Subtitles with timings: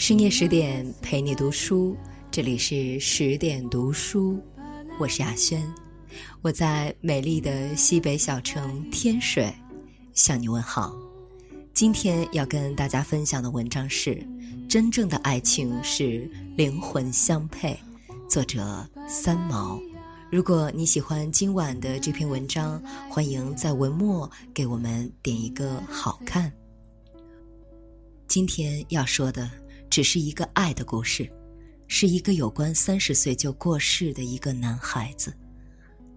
[0.00, 1.94] 深夜十点陪你读书，
[2.30, 4.42] 这里是十点读书，
[4.98, 5.62] 我是雅轩，
[6.40, 9.54] 我在美丽的西北小城天水
[10.14, 10.96] 向你问好。
[11.74, 14.14] 今天要跟大家分享的文章是
[14.70, 16.26] 《真正的爱情是
[16.56, 17.78] 灵魂相配》，
[18.26, 19.78] 作者三毛。
[20.30, 26.50] 如果你喜欢今晚的这篇文章，欢迎在文末给我们点一个好看。
[28.26, 29.59] 今天要说的。
[29.90, 31.28] 只是一个爱的故事，
[31.88, 35.36] 是一个有关三十岁就过世的一个男孩子。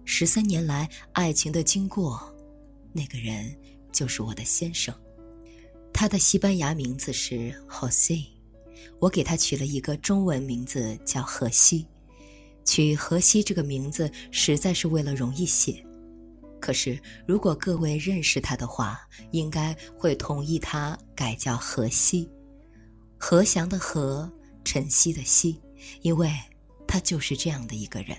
[0.04, 2.20] 十三年来爱情的经过，
[2.92, 3.52] 那个人
[3.90, 4.94] 就是我的先生。
[5.92, 8.24] 他的西班牙名字是 Jose，
[9.00, 11.86] 我给他取了一个中文名字叫荷西。
[12.64, 15.84] 取荷西这个名字实在是为了容易写。
[16.60, 19.00] 可是如果各位认识他的话，
[19.32, 22.28] 应该会同意他改叫荷西。
[23.26, 24.30] 何祥的何，
[24.66, 25.58] 晨曦的曦，
[26.02, 26.30] 因为
[26.86, 28.14] 他就是这样的一个人。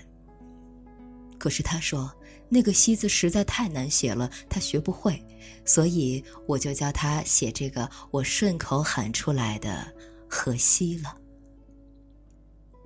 [1.38, 2.12] 可是他说
[2.48, 5.24] 那个“曦”字实在太难写了，他学不会，
[5.64, 9.86] 所以我就教他写这个我顺口喊出来的
[10.28, 11.16] “荷西”了。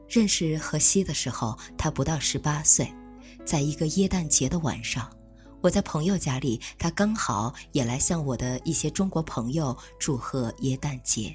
[0.06, 2.92] 认识荷西的时候，他不到十八岁，
[3.46, 5.10] 在一个耶诞节的晚上，
[5.62, 11.34] 我在朋友家里，他刚好也来向我的一些中国朋友祝贺耶诞节。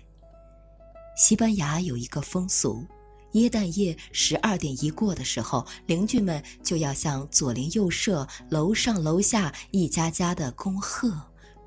[1.15, 2.85] 西班牙有一个风俗，
[3.31, 11.17] 耶诞夜十二点一过的时候，邻居们就要向左邻右舍、楼上楼下一家家的恭贺，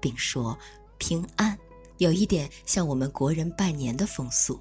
[0.01, 0.57] 并说
[0.99, 1.57] 平安，
[1.97, 4.61] 有一点像我们国人拜年的风俗。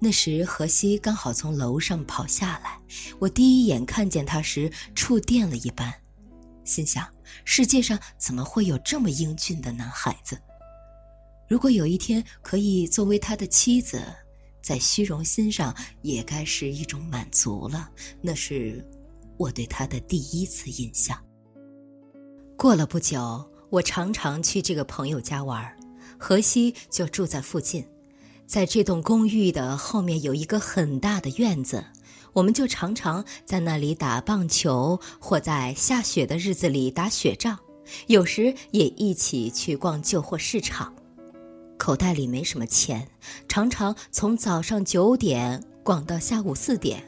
[0.00, 2.80] 那时荷西刚好从楼上跑下来，
[3.18, 5.92] 我第一眼看见他时触电了一般，
[6.64, 7.06] 心想：
[7.44, 10.40] 世界上怎么会有这么英俊的男孩子？
[11.48, 14.02] 如果有一天可以作为他的妻子，
[14.60, 17.88] 在虚荣心上也该是一种满足了。
[18.20, 18.86] 那是
[19.38, 21.18] 我对他的第一次印象。
[22.54, 25.74] 过了不久，我常常去这个朋友家玩，
[26.18, 27.82] 荷西就住在附近。
[28.46, 31.82] 在这栋公寓的后面有一个很大的院子，
[32.34, 37.58] 我们就常常在那里打棒球，或在下雪的日子里打雪仗，
[38.06, 40.94] 有时也一起去逛旧货市场。
[41.78, 43.08] 口袋里没什么钱，
[43.48, 47.02] 常常从早上九点逛到下午四点，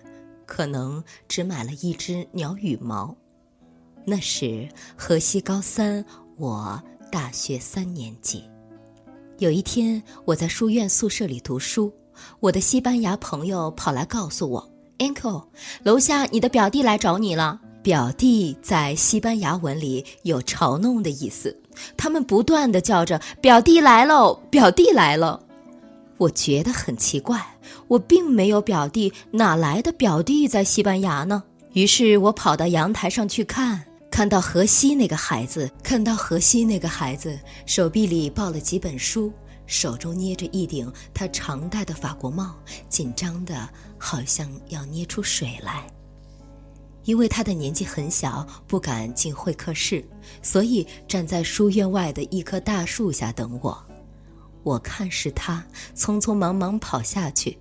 [0.46, 3.14] 可能只买了一只鸟羽毛。
[4.06, 4.66] 那时
[4.96, 6.02] 河西高三，
[6.36, 8.42] 我大学三年级。
[9.38, 11.92] 有一天，我在书院宿舍里读书，
[12.38, 15.44] 我的西班牙朋友跑来告诉我：“Uncle，
[15.82, 21.56] 楼下你的表弟来找你了。”表弟在西班牙文里有嘲弄的意思，
[21.96, 25.42] 他们不断的叫着“表弟来喽，表弟来了”。
[26.18, 27.42] 我觉得很奇怪，
[27.88, 31.42] 我并没有表弟，哪来的表弟在西班牙呢？
[31.72, 39.32] 于是我跑到阳台上去看，看到荷西那个孩子，看到荷西那个孩子手臂里抱了几本书，
[39.66, 42.54] 手中捏着一顶他常戴的法国帽，
[42.90, 43.66] 紧张的
[43.96, 45.86] 好像要捏出水来。
[47.04, 50.04] 因为他的年纪很小，不敢进会客室，
[50.42, 53.86] 所以站在书院外的一棵大树下等我。
[54.62, 55.64] 我看是他，
[55.96, 57.58] 匆匆忙忙跑下去，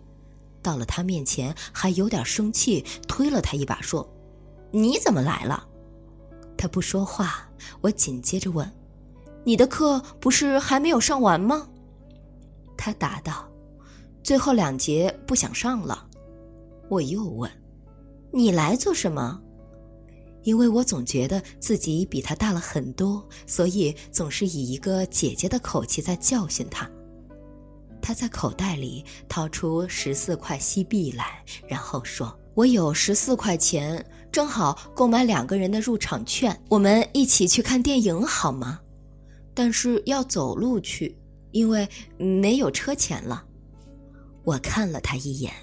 [0.61, 4.07] 到了他面前，还有点生气，推了他一把，说
[4.71, 5.65] ：“你怎么来了？”
[6.57, 8.69] 他不说话，我紧接着问
[9.45, 11.65] ：“你的课不是还没有上完吗？”
[12.75, 13.49] 他答道
[14.21, 16.05] ：“最后两节不想上了。”
[16.89, 17.49] 我又问。
[18.31, 19.41] 你来做什么？
[20.43, 26.89] 因为我总觉得自己比他大了很多，所以总是以一个姐姐的口气在教训他。
[28.01, 38.79] 他在口袋里掏出十四块西币来，然后说：“我有十四块钱，正好购买两个人的入场券，我们一起去看电影好吗？
[39.53, 41.17] 但是要走路去，
[41.51, 41.87] 因为
[42.17, 43.43] 没有车钱了。”
[44.45, 45.53] 我看了他一眼。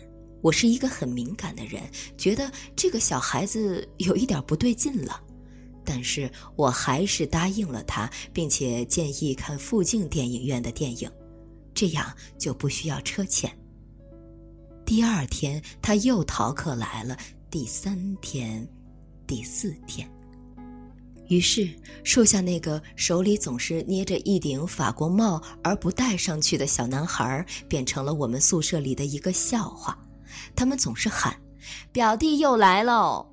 [0.46, 1.82] 我是一个很敏感的人，
[2.16, 5.20] 觉得这个小孩子有一点不对劲了，
[5.84, 11.10] 但是我还是答应了他，并且建议看附近电影院的电影，
[11.74, 13.50] 这样就不需要车钱。
[14.84, 17.18] 第二天他又逃课来了，
[17.50, 18.64] 第三天，
[19.26, 20.08] 第四天，
[21.26, 21.68] 于是
[22.04, 29.98] 树下那个手里总是捏着一顶法国帽而不戴上去的小男孩，变成了我们宿舍里的一个笑话。
[30.54, 31.34] 他们总是喊
[31.92, 33.26] ：“表弟又来喽！”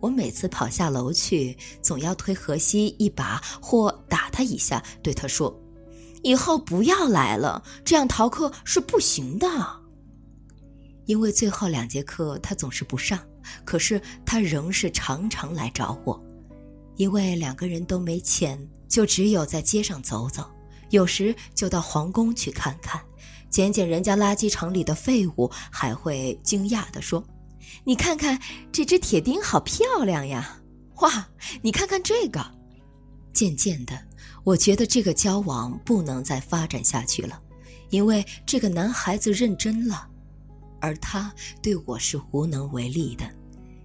[0.00, 5.56] 我每次跑下楼去，总要推荷西一把或打他一下，对他说
[6.24, 9.46] ：“以后不要来了，这样逃课是不行的。
[11.06, 13.18] 因为最后两节课他总是不上，
[13.64, 16.20] 可是他仍是常常来找我。
[16.96, 18.58] 因为两个人都没钱，
[18.88, 20.44] 就只有在街上走走，
[20.90, 23.00] 有时就到皇宫去看看，
[23.52, 27.22] 捡捡人家垃圾场里的废物，还会惊讶地说
[27.84, 28.40] ：“你看看
[28.72, 30.58] 这只铁钉，好漂亮呀！
[30.96, 31.28] 哇，
[31.60, 32.44] 你看看这个。”
[33.32, 33.98] 渐渐的，
[34.44, 37.40] 我觉得这个交往不能再发展下去了，
[37.90, 40.06] 因为这个男孩子认真了，
[40.80, 41.32] 而他
[41.62, 43.24] 对我是无能为力的，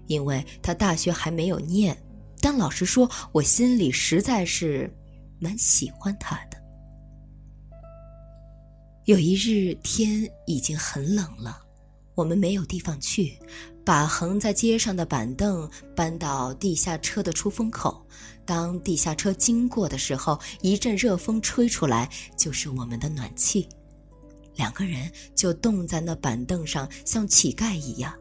[0.07, 1.97] 因为他大学还没有念。
[2.41, 4.93] 但老实说，我心里实在是
[5.39, 6.56] 蛮喜欢他的。
[9.07, 11.61] 有一日天已经很冷了，
[12.13, 13.39] 我们没有地方去，
[13.85, 18.05] 把横在街上的板凳搬到地下车的出风口。
[18.45, 23.65] 当地下车经过的时候，一阵热风吹出来，就是我们的暖气。
[24.55, 28.13] 两个人就冻在那板凳上，像乞丐一样。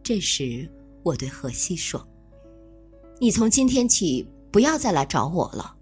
[0.00, 0.70] 这时，
[1.02, 2.06] 我对荷西说。
[3.20, 5.74] 你从今天起不要再来找我了。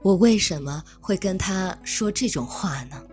[0.00, 3.04] 我为什么会跟他说这种话呢？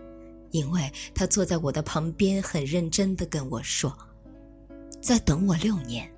[0.50, 3.96] 因为他坐在我的旁边，很认真的跟我说
[5.00, 6.10] ：“再等我六年，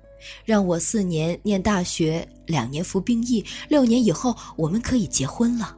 [0.45, 5.77] 让我四年念大学，两年服兵役，六年以后我们可以结婚了。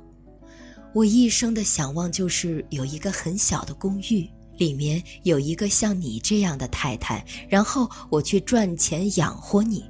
[0.93, 9.83] 我一生的想望就是有一个很小的公寓，里面有一个像你这样的太太，然后我去赚钱养活你。”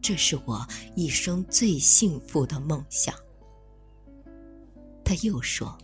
[0.00, 3.14] 这是我一生最幸福的梦想。
[5.04, 5.78] 他又说：“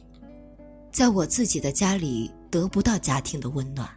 [0.99, 3.89] 在我自己的家里得不到家庭的温暖。”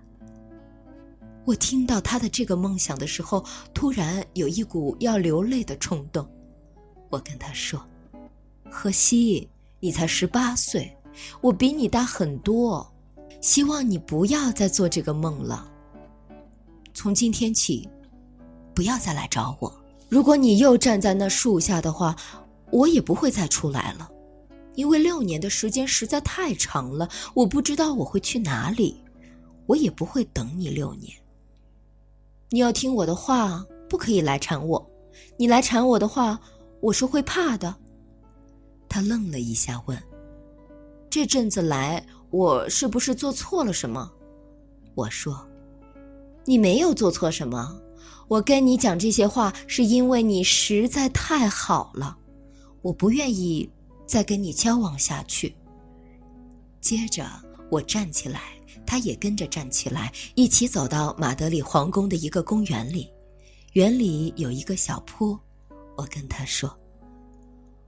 [1.46, 3.44] 我听到他的这个梦想的时候，
[3.74, 6.24] 突然有一股要流泪的冲动。
[7.10, 7.84] 我跟他说
[8.70, 9.50] ：“荷西，
[9.80, 10.96] 你才十八岁，
[11.42, 12.88] 我比你大很多，
[13.42, 15.68] 希望你不要再做这个梦了。
[16.94, 17.90] 从今天起，
[18.76, 19.76] 不要再来找我。”
[20.08, 22.16] 如果你又站在那树下的话，
[22.70, 24.11] 我也不会再出来了，
[24.76, 29.02] 因为六年的时间实在太长了，我不知道我会去哪里，
[29.66, 31.12] 我也不会等你六年。
[32.50, 34.92] 你要听我的话，不可以来缠我，
[35.38, 36.40] 你来缠我的话，
[36.82, 37.76] 我是会怕的。
[38.90, 39.98] 他愣了一下，问
[41.10, 44.12] ：“这阵子来，我是不是做错了什么？”
[44.96, 45.48] 我说
[46.44, 47.80] ：“你没有做错什么。”
[48.28, 52.18] 我跟你讲这些话，是因为你实在太好了，
[52.82, 53.70] 我不愿意
[54.12, 55.56] 再跟你交往下去。
[56.82, 57.26] 接着
[57.70, 58.42] 我站起来，
[58.86, 63.10] 他也跟着站起来，一起走到马德里皇宫的一个公园里。
[63.72, 65.40] 园里有一个小坡，
[65.96, 66.78] 我跟他说：“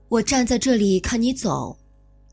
[0.08, 1.78] 我站在这里看你走，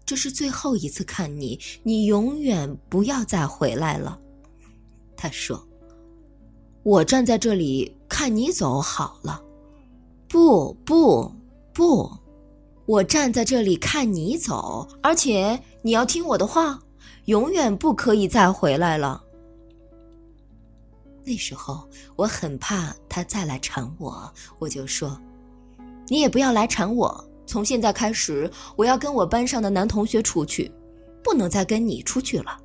[0.05, 4.17] 这是最后一次看你，你永远不要再回来了。”
[5.17, 5.67] 他说。
[6.83, 9.43] 我站在这里看你走好了，
[10.27, 11.31] 不不
[11.71, 12.09] 不，
[12.91, 16.77] 我站在这里看你走，而且你要听我的话，
[17.23, 19.23] 永远不可以再回来了。
[21.23, 24.29] 那时候我很怕他再来缠我，
[24.59, 25.17] 我就说
[26.09, 27.25] ：“你也不要来缠我。
[27.45, 30.69] 从现在开始，我要跟我班上的男同学出去，
[31.23, 32.59] 不能再跟你出去了。”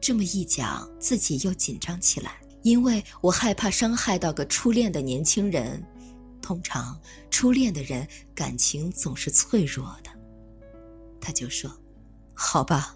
[0.00, 2.36] 这么一讲，自己又紧张起来。
[2.62, 5.84] 因为我害怕伤害到个初恋的年轻人，
[6.52, 10.10] 通常初恋的人感情总是脆弱的。
[11.18, 11.70] 他就说
[12.36, 12.94] ：“好吧，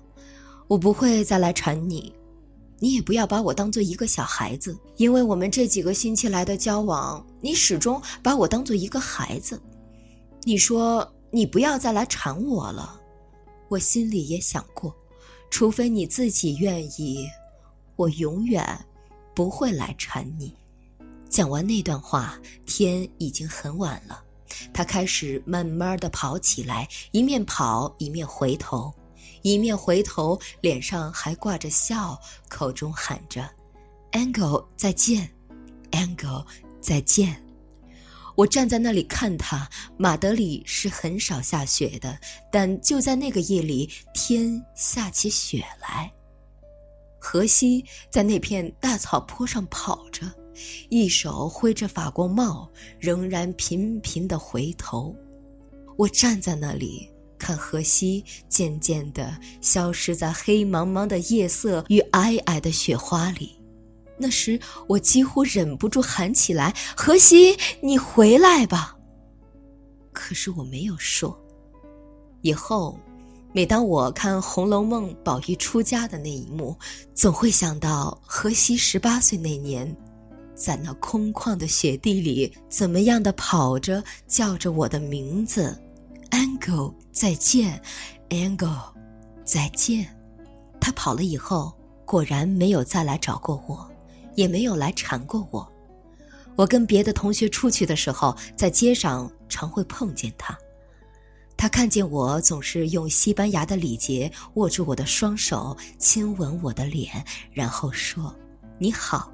[0.69, 2.13] 我不会再来缠你，
[2.79, 9.59] 你也不要把我当做一个小孩子，因为我们这几个星期来的交往，你始终把我当做一个孩子。
[10.43, 13.01] 你说你不要再来缠我了，
[13.69, 14.95] 我心里也想过，
[15.49, 17.27] 除非你自己愿意，
[17.97, 18.63] 我永远。”
[19.35, 20.55] 不会来缠你。
[21.28, 24.23] 讲完那段话，天已经很晚了。
[24.73, 28.92] 他开始慢慢的跑起来，一面跑一面回头，
[29.42, 32.18] 一面回头，脸上还挂着笑，
[32.49, 33.49] 口中喊着
[34.12, 35.30] ：“Angle 再见
[35.90, 36.47] ，Angle
[36.80, 37.42] 再见。”
[38.35, 39.68] 我站在那里看他。
[39.97, 42.18] 马德里是很少下雪的，
[42.52, 46.12] 但就在那个夜里，天下起雪来。
[47.18, 50.30] 荷西在那片大草坡上跑着，
[50.89, 55.15] 一手挥着法光帽，仍然频频的回头。
[55.97, 57.09] 我站在那里
[57.39, 63.59] 看荷西渐渐的消失在黑茫茫的夜色与皑皑的雪花里。
[64.19, 64.59] 那时
[64.89, 68.97] 我几乎忍不住喊起来：“荷西，你回来吧！”
[70.13, 71.39] 可是我没有说。
[72.43, 72.99] 以后。
[73.53, 76.77] 每当我看《红楼梦》宝玉出家的那一幕，
[77.15, 79.97] 总会想到荷西十八岁那年，
[80.57, 85.79] 在那空旷的雪地里，怎么样的跑着叫着我的名字
[86.31, 87.81] ，Angle 再见
[88.31, 88.93] ，Angle
[89.45, 90.09] 再见。
[90.81, 93.87] 他跑了以后，果然没有再来找过我，
[94.35, 95.71] 也没有来缠过我。
[96.57, 100.57] 我跟别的同学出去的时候，在街上常会碰见他。
[101.55, 107.23] 他看见我，总是用西班牙的礼节握住我的双手，亲吻我的脸，
[107.53, 108.35] 然后说
[108.79, 109.31] ：“你好。”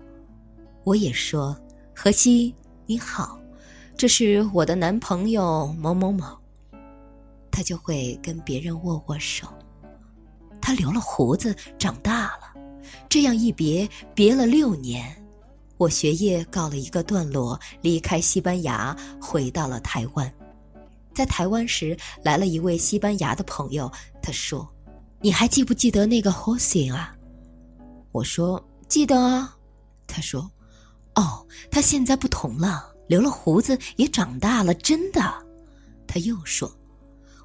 [0.84, 1.56] 我也说
[1.94, 2.54] ：“荷西，
[2.86, 3.38] 你好，
[3.96, 6.26] 这是我的男朋友某某某。”
[7.52, 9.46] 他就会跟别人握握手。
[10.60, 12.54] 他留了胡子，长大了，
[13.08, 15.14] 这样一别，别了六年。
[15.76, 20.32] 我学业告了一个段落，离开西班牙，回到了台湾。
[21.14, 23.90] 在台湾时，来了一位西班牙的朋友。
[24.22, 24.68] 他说
[25.20, 27.14] ：“你还记不记得那个 h o s e 啊？”
[28.12, 29.56] 我说：“记得啊。”
[30.06, 30.48] 他说
[31.14, 35.20] ：“哦，他现在不同了，留了胡子，也长大了，真的。”
[36.06, 36.70] 他又说：“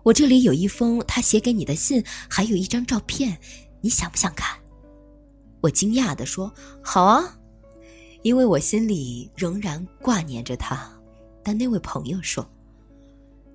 [0.03, 3.37] 我这里有一封他写给你的信，还有一张照片，
[3.81, 4.57] 你想不想看？”
[5.61, 7.37] 我惊讶地说：“好啊，
[8.21, 10.89] 因为我心里仍然挂念着他。”
[11.43, 12.47] 但那位朋友说。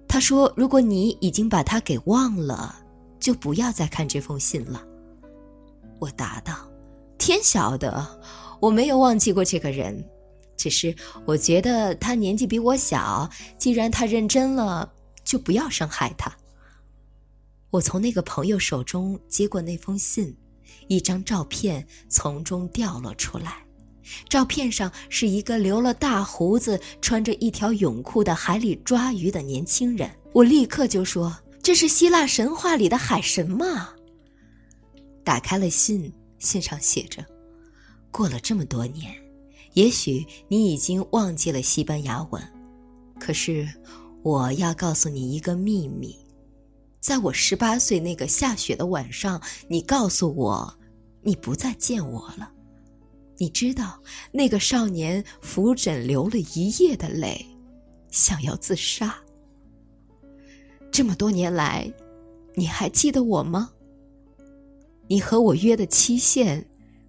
[0.08, 2.76] 他说：“如果你已经把他给忘了，
[3.18, 4.84] 就不要再看这封信了。”
[5.98, 6.54] 我答道
[7.16, 8.06] ：“天晓得，
[8.62, 10.08] 我没有忘记过这个人，
[10.56, 10.94] 只是
[11.26, 13.28] 我觉得他年纪比我小。
[13.58, 14.88] 既然他认真了，
[15.24, 16.32] 就不要伤害他。”
[17.70, 20.32] 我从那个朋友手中接过那封信，
[20.86, 23.64] 一张照片从中掉落出来。
[24.28, 30.08] 照片上是一个留了大胡子、穿着一条泳裤的海里抓鱼的年轻人。
[30.32, 33.88] 我立刻就说：“这是希腊神话里的海神吗？”
[35.24, 37.24] 打开了信，信上写着
[38.12, 39.12] ：“过了这么多年，
[39.72, 42.40] 也许你已经忘记了西班牙文，
[43.18, 43.66] 可是
[44.22, 46.16] 我要告诉你一个秘密，
[47.00, 50.72] 在我十八岁那个下雪的晚上，你告诉我，
[51.22, 52.52] 你不再见我了。”
[53.38, 54.00] 你知道
[54.30, 57.44] 那个少年扶枕流了一夜的泪，
[58.10, 59.16] 想要自杀。
[60.92, 61.92] 这么多年来，
[62.54, 63.70] 你还记得我吗？
[65.08, 66.64] 你和我约的期限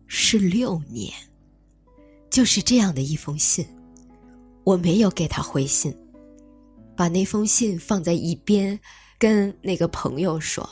[0.08, 1.12] 是六年，
[2.30, 3.66] 就是这样的一封信，
[4.64, 5.96] 我没有给他回信，
[6.96, 8.80] 把那封信放在一边，
[9.18, 10.68] 跟那个朋友说：“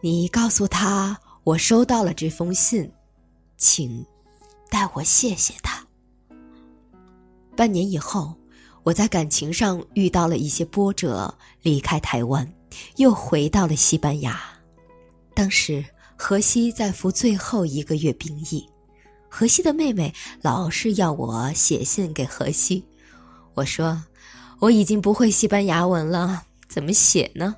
[0.00, 2.90] 你告诉他我收到了这封信，
[3.56, 4.04] 请。”
[4.70, 5.84] 代我谢谢他。
[7.56, 8.32] 半年以后，
[8.84, 12.48] 我在感情上遇到了一些波折，离开台湾，
[12.98, 14.40] 又回到了西班牙。
[15.34, 15.84] 当时
[16.22, 18.68] 荷西在服最后一个月兵役，
[19.26, 20.12] 荷西的妹妹
[20.42, 22.84] 老是要我写信给荷西。
[23.54, 24.00] 我说
[24.58, 27.56] 我已经不会西班牙文了，怎么写呢？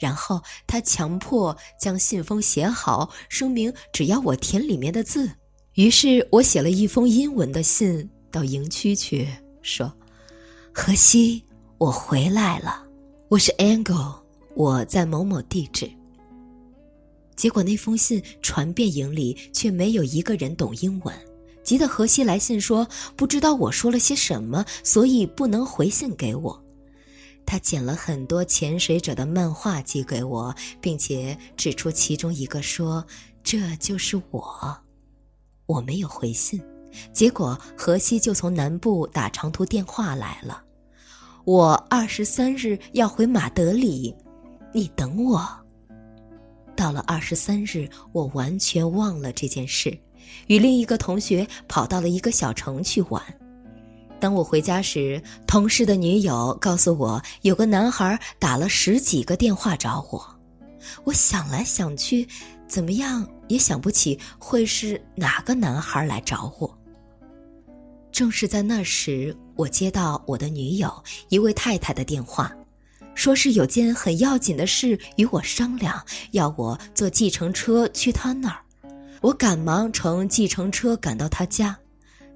[0.00, 5.30] 然后他强迫将信封写好，声明只要我填里面的字。
[5.74, 9.28] 于是我写了一封英文的信到营区去，
[9.60, 9.92] 说
[10.72, 11.44] ：“荷西，
[11.76, 12.82] 我回来了，
[13.28, 14.20] 我是 Angle，
[14.54, 15.88] 我在某某地址。”
[17.36, 21.14] 结果那封信传遍营里，却没有一个人懂英文，
[21.62, 22.86] 急得荷西来信说
[23.16, 26.64] 不知道我说了些什么，所以不能回信给我。
[27.46, 33.04] 他剪了很多潜水者的漫画寄给我，并且指出其中一个说
[33.44, 34.76] ：“这就是我。”
[35.66, 36.62] 我没有回信，
[37.12, 40.62] 结果荷西就从南部打长途电话来了。
[41.44, 44.14] 我二十三日要回马德里，
[44.72, 45.63] 你等我。
[46.74, 49.96] 到了二十三日，我完全忘了这件事，
[50.46, 53.22] 与另一个同学跑到了一个小城去玩。
[54.20, 60.24] 当我回家时，同事的女友告诉我，有个男孩打了十几个电话找我。
[61.04, 62.26] 我想来想去。
[62.66, 66.78] 怎么样也想不起会是哪个男孩来找我。
[68.10, 70.90] 正是在那时，我接到我的女友
[71.28, 72.50] 一位太太的电话，
[73.14, 78.60] 说是有件很要紧的事与我商量，要我坐计程车去他那儿。
[79.20, 81.76] 我赶忙乘计程车赶到他家，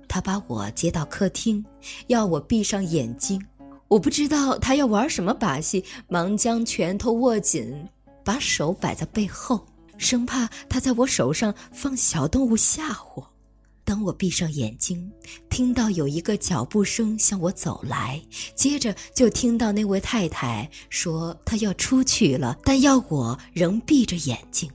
[0.08, 1.64] 他把我接到客厅，
[2.06, 3.44] 要我闭上眼睛。
[3.88, 7.88] 我不知道他要玩什么把戏，忙将拳头握紧，
[8.24, 9.66] 把手摆在背后。
[9.98, 13.30] 生怕他在我手上放小动物吓我，
[13.88, 15.10] 当我闭上眼睛，
[15.48, 18.20] 听到有一个脚步声向我走来，
[18.54, 24.70] 接着就听到那位太太说她要出去了，但要我仍闭着眼睛。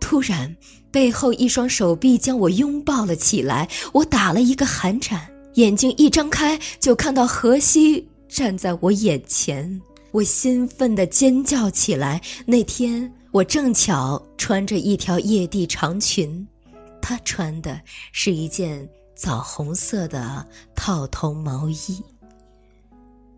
[0.00, 0.56] 突然，
[0.90, 9.80] 背后一双手臂将我拥抱了起来，我打了一个寒颤，眼睛一张开就看到荷西站在我眼前，
[10.10, 12.20] 我兴奋地尖叫起来。
[12.44, 16.44] 那天我正巧穿着一条夜地长裙。
[17.00, 17.80] 他穿的
[18.12, 22.02] 是一件枣红色的套头毛衣。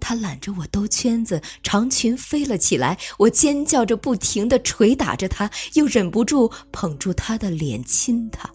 [0.01, 2.99] 他揽着我兜圈子，长裙飞了起来。
[3.19, 8.51] 我尖叫着，不停地捶打着他，又忍不住捧住他的脸亲他。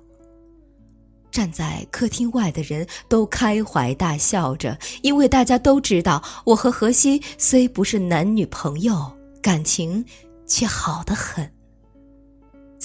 [1.31, 9.09] 站在客厅外的人都开怀大笑着，因为大家都知道，我和荷西虽不是男女朋友，
[9.41, 10.03] 感情
[10.47, 11.49] 却好得很。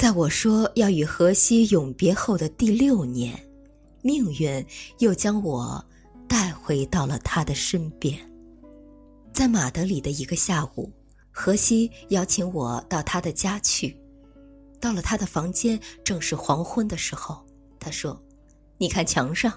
[0.01, 3.39] 在我说要与荷西永别后的第六年，
[4.01, 4.67] 命运
[4.97, 5.85] 又将我
[6.27, 8.19] 带回到了他的身边。
[9.31, 10.91] 在马德里的一个下午，
[11.31, 13.95] 荷西邀请我到他的家去。
[14.81, 17.45] 到了他的房间，正是黄昏的时候。
[17.79, 18.19] 他说
[18.81, 19.53] ：“你看墙上。”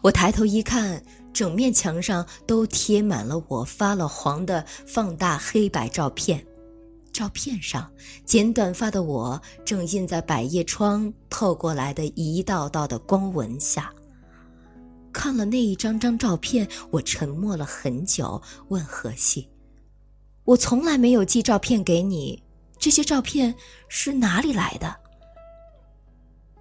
[0.00, 6.46] 我抬头一看，整面墙上都贴满了我发了黄的放大黑白照片。
[7.12, 7.90] 照片上，
[8.24, 13.92] 剪短发的我正印在百叶窗透过来的一道道的光纹下。
[15.12, 19.46] 看了那一张张照片，我沉默了很久，问荷西
[20.44, 22.42] ：“我从来没有寄照片给你，
[22.78, 23.54] 这些照片
[23.88, 24.96] 是哪里来的？”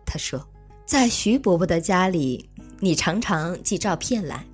[0.06, 0.46] 他说
[0.86, 2.50] ：“在徐伯伯的家里，
[2.82, 4.46] 你常常寄照片来，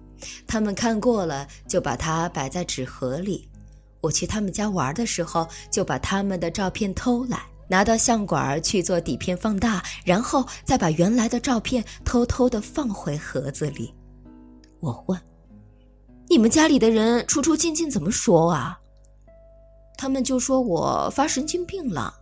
[0.45, 3.49] 他们看过了就把它摆在纸盒里。”
[3.99, 13.93] 我去他们家玩的时候，就把他们的照片偷来，拿到相馆去做底片放大，然后再把原来的照片偷偷的放回盒子里。
[14.79, 15.19] 我问
[16.29, 18.79] ：“你们家里的人出出进进怎么说啊？”
[19.97, 22.13] 他们就说我发神经病了。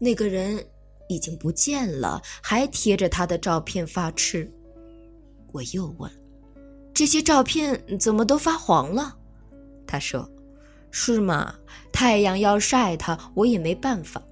[0.00, 0.62] 那个人
[1.08, 4.50] 已经不见了，还贴着他的照片发痴。
[5.52, 6.10] 我又问
[6.92, 9.16] ：“这些照片怎么都发黄了？”
[9.86, 10.28] 他说。
[10.90, 11.54] 是吗？
[11.92, 14.22] 太阳要晒它，我也没办法，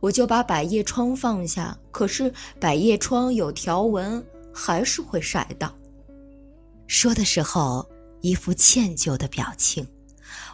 [0.00, 1.76] 我就把百叶窗放下。
[1.90, 5.74] 可是百叶窗有条纹，还是会晒到。
[6.86, 7.88] 说的时候，
[8.20, 9.86] 一副歉疚的表情。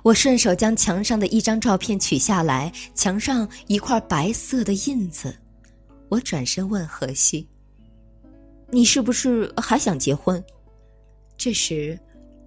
[0.03, 5.37] 我顺手将墙上的一张照片取下来，墙上一块白色的印子。
[6.09, 7.49] 我转身问荷西
[8.71, 10.43] ：“你是不是还想结婚？”
[11.37, 11.99] 这时，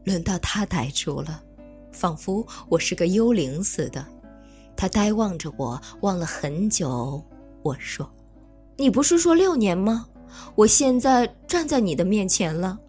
[0.05, 1.43] 轮到他呆住了。
[1.99, 4.05] 仿佛我是个幽灵似的，
[4.73, 7.21] 他呆望着我，望了很久。
[7.61, 8.09] 我说
[8.79, 10.05] ：“你不是说六年吗？
[10.55, 12.79] 我现在站在你的面前了。”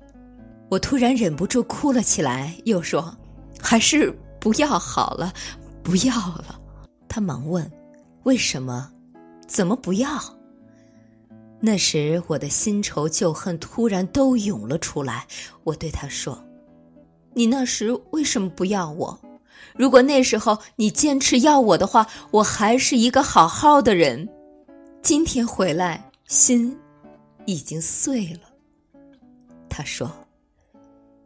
[0.71, 3.13] 我突然忍不住哭了起来，又说
[3.61, 5.33] ：“还是不要好了，
[5.83, 6.61] 不要了。”
[7.11, 7.69] 他忙问
[8.23, 8.93] ：“为什么？
[9.49, 10.09] 怎么不要？”
[11.59, 15.27] 那时我的新仇旧恨突然都涌了出来。
[15.65, 16.41] 我对他说。
[17.33, 19.19] 你那时为什么不要我？
[19.77, 24.29] 如果那时候你坚持要我的话，我还是一个好好的人。
[25.01, 26.77] 今天回来，心
[27.47, 28.41] 已经碎了。
[29.69, 30.11] 他说：“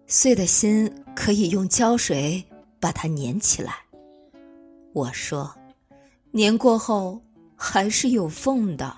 [0.07, 2.45] 碎的心可以用胶水
[2.79, 3.77] 把它粘起来。”
[4.93, 5.53] 我说
[6.37, 7.21] ：“粘过后
[7.57, 8.95] 还是有缝的。”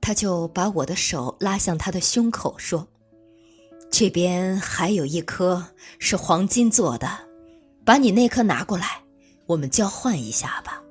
[0.00, 2.86] 他就把我的手拉向他的胸口，说。
[3.92, 5.62] 这边还有一颗
[5.98, 7.06] 是黄金做的，
[7.84, 9.02] 把你那颗拿过来，
[9.44, 10.82] 我们交换一下吧。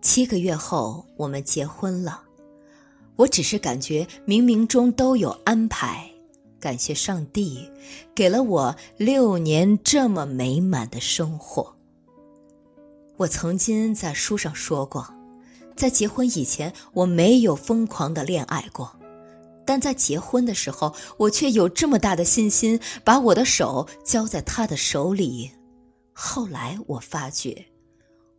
[0.00, 2.22] 七个月后，我们结婚了。
[3.16, 6.10] 我只是感觉冥冥中都有安排，
[6.58, 7.70] 感谢上帝
[8.14, 11.76] 给了我六年这么美满的生活。
[13.18, 15.06] 我曾经在书上说过，
[15.76, 18.97] 在结婚以前，我没有疯狂的恋爱过。
[19.68, 25.50] 但在结婚的时候，我却有这么大的信心，把我的手交在他的手里。
[26.14, 27.66] 后来我发觉，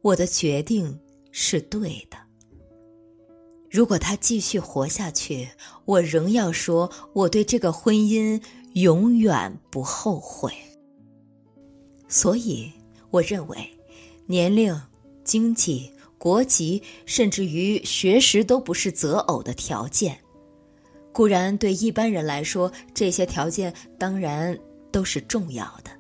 [0.02, 1.00] 我的决定
[1.32, 2.18] 是对的。
[3.70, 5.48] 如果他继续活下去，
[5.86, 8.42] 我仍要说，我对这个婚姻
[8.74, 10.52] 永远不后悔。
[12.08, 12.72] 所以，
[13.12, 13.70] 我认为，
[14.26, 14.76] 年龄、
[15.24, 20.20] 经济、国籍，甚至于学识，都不是择偶的条件。
[21.12, 24.58] 固然，对一般人来说，这些条件当然
[24.92, 25.92] 都是重要的，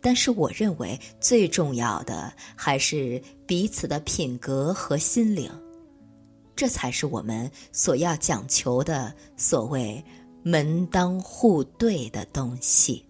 [0.00, 5.50] 但是我认为最重要的还是彼此的品格和心灵，
[6.54, 10.04] 这才是我们所要讲求的所谓
[10.42, 13.04] 门当户对的东西。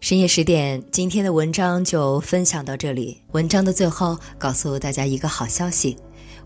[0.00, 3.18] 深夜十点，今天的文章就分享到这里。
[3.32, 5.96] 文章的最后，告诉大家一个好消息：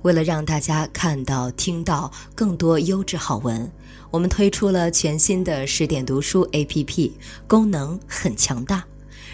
[0.02, 3.68] 为了让大家看到、听到更多优质好文，
[4.10, 7.12] 我们推出了全新的十点读书 APP，
[7.46, 8.82] 功能很强大。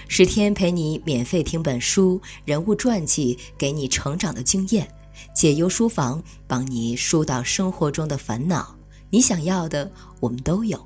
[0.08, 4.88] 十天陪你免费听本书，人物传记给你成长的经验，
[5.34, 8.76] 解忧书房帮你疏导生活中的烦恼。
[9.10, 10.84] 你想要的，我们都有。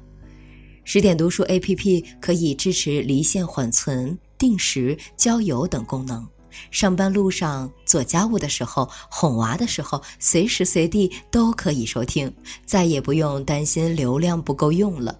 [0.85, 6.27] 十点读书 APP 可以支持离线缓存、定时交友等功能。
[6.71, 12.33] 上班路上、做家务的时候、哄娃的时候，随时随地都可以收听，
[12.67, 15.19] 再也不用担心流量不够用了。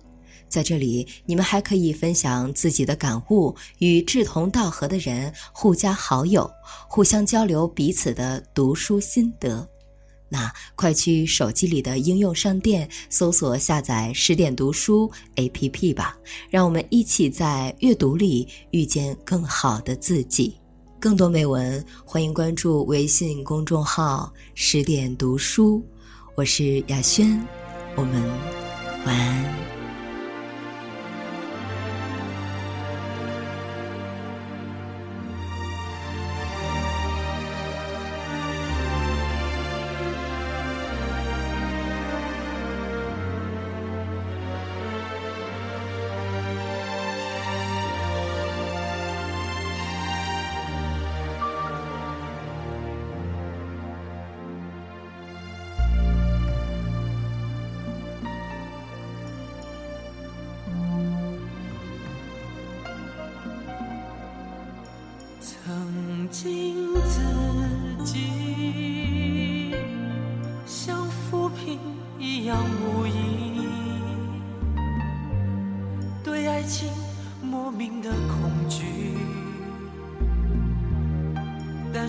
[0.49, 6.51] 在这里，你们还可以分享自己的感悟，与志同道合的人互加好友，
[6.89, 9.69] 互相交流彼此的读书心得。
[10.31, 16.19] 那快去手机里的应用商店搜索下载十点读书 APP 吧，
[16.51, 20.58] 让我们一起在阅读里遇见更好的自己。
[21.01, 25.81] 更多美文，欢迎关注微信公众号十点读书。
[26.35, 27.41] 我是雅轩，
[27.95, 28.21] 我们
[29.07, 29.78] 晚安。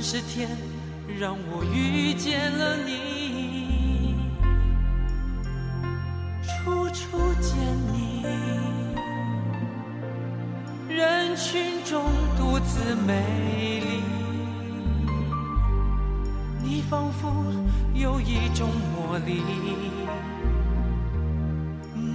[0.02, 0.48] 但是天
[1.20, 4.16] 让我遇见了你，
[6.42, 7.58] 处处见
[7.92, 8.24] 你，
[10.88, 12.06] 人群中。
[12.38, 14.02] 独自美丽，
[16.64, 17.34] 你仿佛
[17.94, 19.44] 有一种魔力。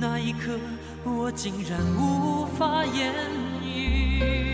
[0.00, 0.58] 那一刻，
[1.04, 3.12] 我竟然无法言
[3.62, 4.53] 语。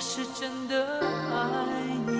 [0.00, 0.98] 是真的
[1.30, 2.19] 爱你。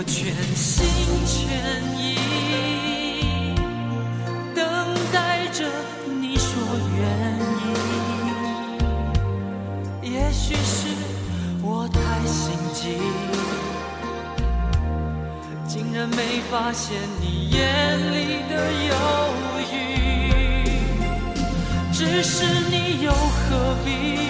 [0.00, 0.86] 我全心
[1.26, 1.36] 全
[1.98, 2.00] 意
[4.54, 4.64] 等
[5.12, 5.68] 待着
[6.18, 6.48] 你说
[6.96, 7.04] 愿
[10.02, 10.88] 意，也许是
[11.62, 12.96] 我太心急，
[15.68, 17.60] 竟然没发现你眼
[18.14, 18.94] 里的犹
[19.70, 19.76] 豫。
[21.92, 24.29] 只是你又何必？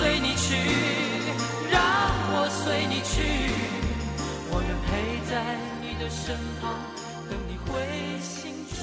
[0.00, 0.56] 随你去
[1.70, 1.78] 让
[2.32, 3.20] 我随你去。
[4.50, 6.72] 我愿陪在你的身旁
[7.28, 8.80] 等你回心转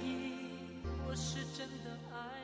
[0.00, 0.06] 意。
[1.08, 2.37] 我是真的爱。